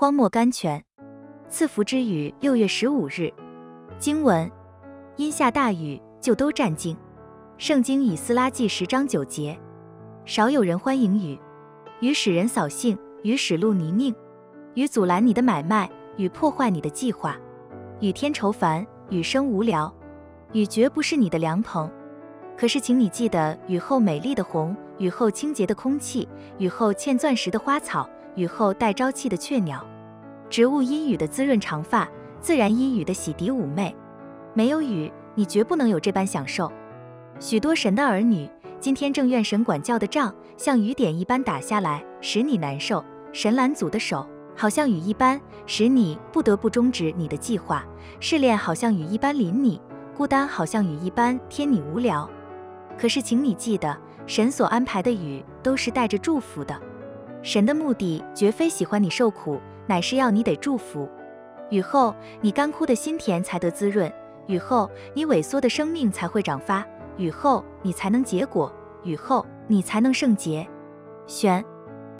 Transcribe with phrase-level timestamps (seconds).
[0.00, 0.84] 荒漠甘泉。
[1.48, 3.34] 赐福之雨，六月十五日。
[3.98, 4.48] 经文：
[5.16, 6.96] 因下大雨，就都战惊。
[7.56, 9.58] 圣经以斯拉记十章九节。
[10.24, 11.36] 少有人欢迎雨，
[11.98, 14.14] 雨使人扫兴，雨使路泥泞，
[14.74, 17.36] 雨阻拦你的买卖，雨破坏你的计划，
[17.98, 19.92] 雨天愁烦，雨生无聊，
[20.52, 21.90] 雨绝不是你的良朋。
[22.56, 26.28] 可是，请你记得，雨后美丽的红，雨后清洁的空气，
[26.58, 29.84] 雨后嵌钻石的花草，雨后带朝气的雀鸟。
[30.50, 32.08] 植物因雨的滋润长发，
[32.40, 33.94] 自然因雨的洗涤妩媚。
[34.54, 36.72] 没有雨，你绝不能有这般享受。
[37.38, 38.48] 许多神的儿女，
[38.80, 47.82] 今天正愿神管教的杖像雨点一般打下来，使你难受；神拦阻的手好像雨一般，使你不得不终止你的计划；
[48.18, 49.80] 试炼好像雨一般淋你，
[50.16, 52.28] 孤单好像雨一般添你无聊。
[52.98, 56.74] 可是，请你记得，神所安排的雨都是带着祝福的。
[57.42, 59.60] 神的目的绝非喜欢你受苦。
[59.86, 61.08] 乃是要你得祝福，
[61.70, 64.12] 雨后你干枯的心田才得滋润，
[64.46, 68.70] 雨后你萎缩的生命才会长发，雨后你才能结果，
[69.02, 70.68] 雨后你才能圣洁。
[71.26, 71.64] 选。